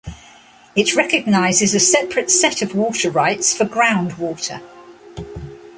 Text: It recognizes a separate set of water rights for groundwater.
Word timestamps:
It 0.75 0.95
recognizes 0.95 1.75
a 1.75 1.79
separate 1.79 2.31
set 2.31 2.63
of 2.63 2.73
water 2.73 3.11
rights 3.11 3.55
for 3.55 3.65
groundwater. 3.65 4.59